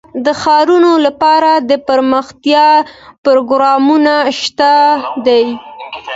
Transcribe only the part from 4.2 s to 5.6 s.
شته دي.